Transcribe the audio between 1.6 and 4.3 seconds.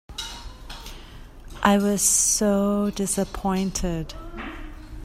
I was so dissapointed.